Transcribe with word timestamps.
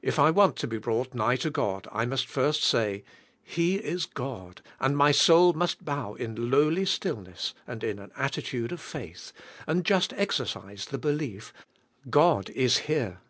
If 0.00 0.18
I 0.18 0.30
want 0.30 0.56
to 0.60 0.66
be 0.66 0.78
brought 0.78 1.12
nigh 1.12 1.36
to 1.36 1.50
God 1.50 1.86
I 1.92 2.06
must 2.06 2.26
first 2.26 2.62
say. 2.64 3.04
"He 3.44 3.76
is 3.76 4.06
God, 4.06 4.62
and 4.80 4.96
my 4.96 5.12
soul 5.12 5.52
must 5.52 5.84
bow 5.84 6.14
in 6.14 6.48
lowly 6.50 6.86
stillness 6.86 7.52
and 7.66 7.84
in 7.84 7.98
an 7.98 8.12
attitude 8.16 8.72
of 8.72 8.80
faith, 8.80 9.30
and 9.66 9.84
just 9.84 10.14
exercise 10.14 10.86
the 10.86 10.96
belief: 10.96 11.52
God 12.08 12.48
is 12.48 12.78
here. 12.88 13.20